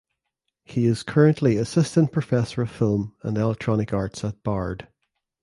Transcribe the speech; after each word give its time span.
He 0.63 0.87
is 0.87 1.03
currently 1.03 1.57
Assistant 1.57 2.11
Professor 2.11 2.63
of 2.63 2.71
Film 2.71 3.13
and 3.21 3.37
Electronic 3.37 3.93
Arts 3.93 4.23
at 4.23 4.41
Bard. 4.41 4.87